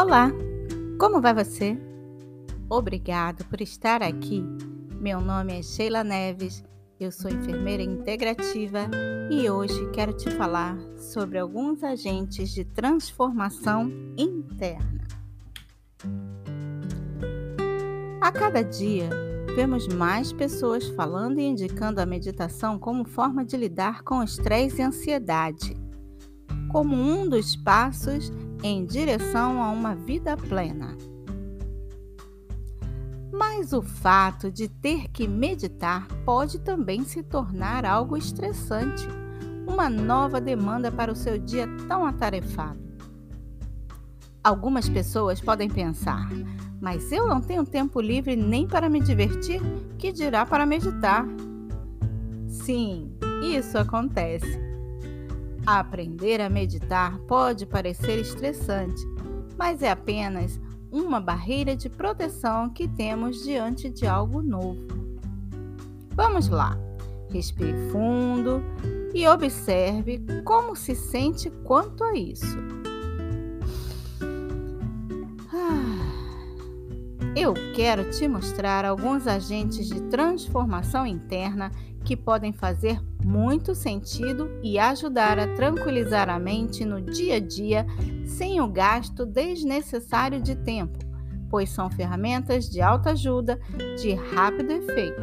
[0.00, 0.32] Olá,
[0.98, 1.78] como vai você?
[2.70, 4.42] Obrigado por estar aqui.
[4.98, 6.64] Meu nome é Sheila Neves,
[6.98, 8.88] eu sou enfermeira integrativa
[9.30, 15.06] e hoje quero te falar sobre alguns agentes de transformação interna.
[18.22, 19.10] A cada dia,
[19.54, 24.82] vemos mais pessoas falando e indicando a meditação como forma de lidar com estresse e
[24.82, 25.76] ansiedade,
[26.72, 28.32] como um dos passos
[28.62, 30.96] em direção a uma vida plena.
[33.32, 39.06] Mas o fato de ter que meditar pode também se tornar algo estressante,
[39.66, 42.80] uma nova demanda para o seu dia tão atarefado.
[44.42, 46.28] Algumas pessoas podem pensar,
[46.80, 49.60] mas eu não tenho tempo livre nem para me divertir,
[49.98, 51.26] que dirá para meditar.
[52.48, 54.69] Sim, isso acontece.
[55.78, 59.06] Aprender a meditar pode parecer estressante,
[59.56, 64.80] mas é apenas uma barreira de proteção que temos diante de algo novo.
[66.10, 66.76] Vamos lá.
[67.30, 68.60] Respire fundo
[69.14, 72.58] e observe como se sente quanto a isso.
[77.40, 81.70] Eu quero te mostrar alguns agentes de transformação interna
[82.04, 87.86] que podem fazer muito sentido e ajudar a tranquilizar a mente no dia a dia
[88.26, 90.98] sem o gasto desnecessário de tempo,
[91.48, 93.58] pois são ferramentas de alta ajuda
[93.98, 95.22] de rápido efeito.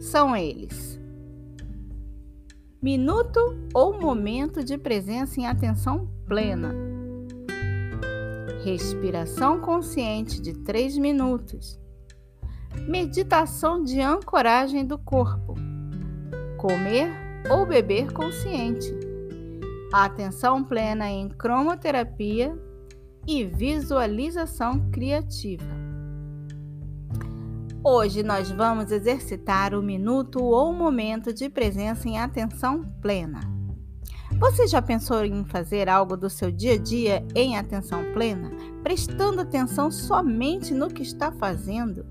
[0.00, 1.00] São eles:
[2.82, 3.38] minuto
[3.72, 6.89] ou momento de presença em atenção plena.
[8.62, 11.80] Respiração consciente de 3 minutos
[12.86, 15.54] Meditação de ancoragem do corpo.
[16.58, 17.10] Comer
[17.50, 18.92] ou beber consciente.
[19.92, 22.56] Atenção plena em cromoterapia
[23.26, 25.64] e visualização criativa.
[27.82, 33.59] Hoje nós vamos exercitar o minuto ou momento de presença em atenção plena.
[34.40, 38.50] Você já pensou em fazer algo do seu dia a dia em atenção plena,
[38.82, 42.04] prestando atenção somente no que está fazendo?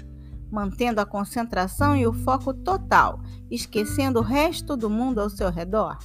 [0.51, 3.19] mantendo a concentração e o foco total,
[3.49, 5.97] esquecendo o resto do mundo ao seu redor?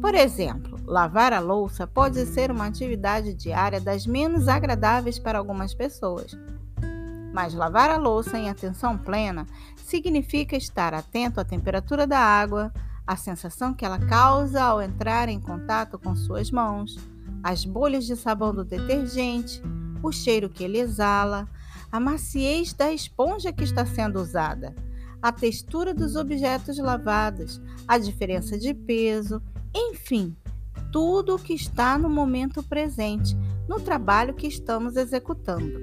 [0.00, 5.74] Por exemplo, lavar a louça pode ser uma atividade diária das menos agradáveis para algumas
[5.74, 6.36] pessoas.
[7.32, 12.72] Mas lavar a louça em atenção plena significa estar atento à temperatura da água,
[13.06, 16.98] à sensação que ela causa ao entrar em contato com suas mãos,
[17.42, 19.62] as bolhas de sabão do detergente,
[20.02, 21.48] o cheiro que ele exala,
[21.92, 24.74] a maciez da esponja que está sendo usada,
[25.22, 29.40] a textura dos objetos lavados, a diferença de peso,
[29.74, 30.36] enfim,
[30.92, 33.36] tudo o que está no momento presente,
[33.68, 35.80] no trabalho que estamos executando.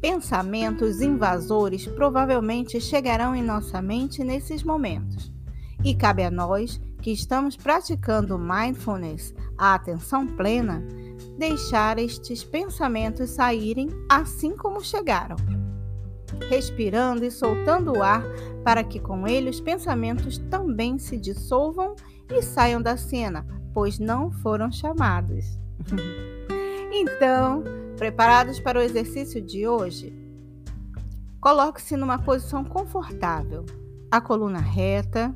[0.00, 5.32] Pensamentos invasores provavelmente chegarão em nossa mente nesses momentos.
[5.84, 10.84] E cabe a nós, que estamos praticando mindfulness, a atenção plena,
[11.38, 15.36] deixar estes pensamentos saírem assim como chegaram,
[16.48, 18.22] respirando e soltando o ar
[18.64, 21.94] para que com ele os pensamentos também se dissolvam
[22.30, 25.58] e saiam da cena, pois não foram chamados.
[26.92, 27.62] então,
[27.96, 30.12] preparados para o exercício de hoje?
[31.40, 33.64] Coloque-se numa posição confortável,
[34.10, 35.32] a coluna reta.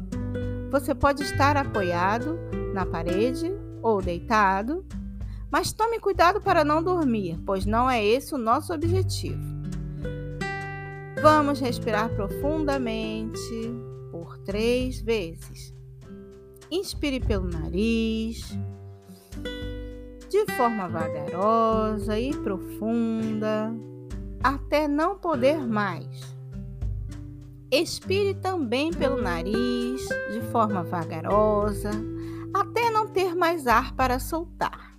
[0.73, 2.37] Você pode estar apoiado
[2.75, 4.85] na parede ou deitado
[5.53, 9.43] mas tome cuidado para não dormir, pois não é esse o nosso objetivo.
[11.21, 13.39] Vamos respirar profundamente
[14.11, 15.75] por três vezes.
[16.71, 18.59] Inspire pelo nariz,
[20.31, 23.75] de forma vagarosa e profunda,
[24.43, 26.32] até não poder mais.
[27.73, 31.91] Expire também pelo nariz, de forma vagarosa,
[32.53, 34.95] até não ter mais ar para soltar.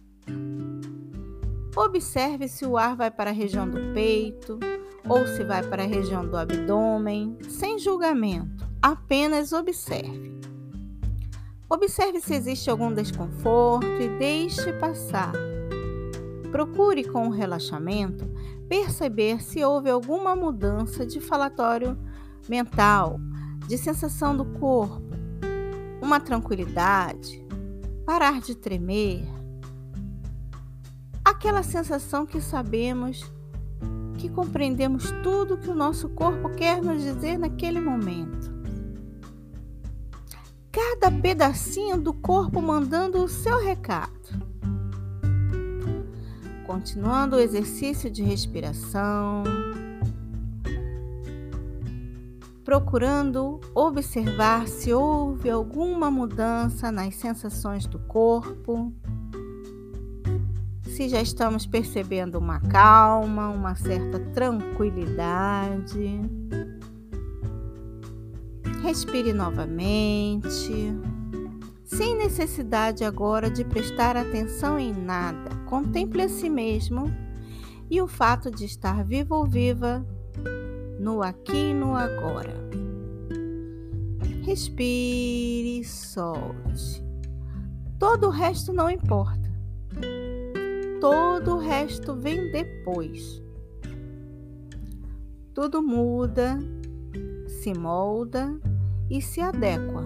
[1.78, 4.60] Observe se o ar vai para a região do peito
[5.08, 10.42] ou se vai para a região do abdômen, sem julgamento, apenas observe.
[11.70, 15.32] Observe se existe algum desconforto e deixe passar.
[16.52, 18.28] Procure com o relaxamento
[18.68, 21.96] perceber se houve alguma mudança de falatório
[22.50, 23.20] mental,
[23.68, 25.02] de sensação do corpo,
[26.02, 27.46] uma tranquilidade,
[28.06, 29.26] parar de tremer,
[31.24, 33.32] aquela sensação que sabemos
[34.18, 38.54] que compreendemos tudo que o nosso corpo quer nos dizer naquele momento.
[40.72, 44.14] Cada pedacinho do corpo mandando o seu recado.
[46.74, 49.44] continuando o exercício de respiração,
[52.74, 58.92] procurando observar se houve alguma mudança nas sensações do corpo,
[60.82, 66.20] se já estamos percebendo uma calma, uma certa tranquilidade.
[68.82, 70.74] Respire novamente,
[71.84, 75.52] sem necessidade agora de prestar atenção em nada.
[75.68, 77.06] Contemple a si mesmo
[77.88, 80.04] e o fato de estar vivo ou viva
[81.04, 82.54] no aqui e no agora.
[84.44, 87.04] Respire solte.
[88.00, 89.52] Todo o resto não importa.
[91.02, 93.44] Todo o resto vem depois.
[95.54, 96.58] Tudo muda,
[97.48, 98.58] se molda
[99.10, 100.06] e se adequa.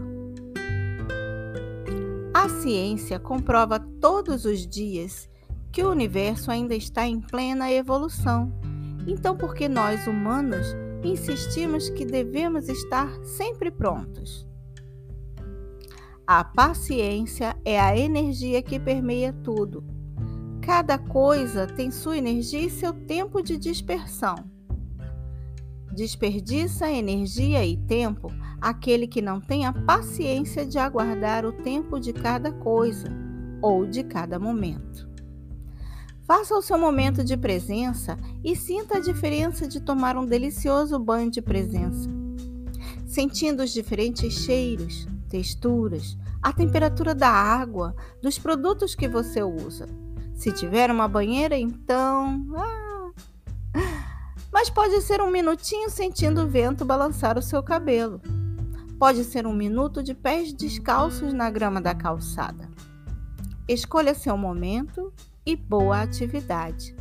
[2.33, 5.29] A ciência comprova todos os dias
[5.71, 8.51] que o universo ainda está em plena evolução.
[9.07, 14.47] Então, por que nós humanos insistimos que devemos estar sempre prontos.
[16.25, 19.83] A paciência é a energia que permeia tudo.
[20.61, 24.35] Cada coisa tem sua energia e seu tempo de dispersão.
[25.93, 28.29] Desperdiça energia e tempo
[28.59, 33.07] aquele que não tem a paciência de aguardar o tempo de cada coisa
[33.61, 35.07] ou de cada momento.
[36.27, 41.31] Faça o seu momento de presença e sinta a diferença de tomar um delicioso banho
[41.31, 42.09] de presença.
[43.05, 49.87] Sentindo os diferentes cheiros, texturas, a temperatura da água, dos produtos que você usa.
[50.35, 52.45] Se tiver uma banheira, então.
[52.57, 53.11] Ah.
[54.51, 58.21] Mas pode ser um minutinho sentindo o vento balançar o seu cabelo.
[58.99, 62.69] Pode ser um minuto de pés descalços na grama da calçada.
[63.65, 65.13] Escolha seu momento
[65.47, 66.93] e boa atividade.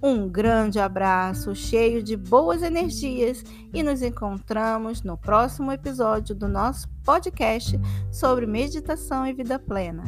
[0.00, 3.42] Um grande abraço cheio de boas energias
[3.72, 7.76] e nos encontramos no próximo episódio do nosso podcast
[8.12, 10.04] sobre meditação e vida plena.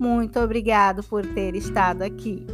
[0.00, 2.44] Muito obrigado por ter estado aqui.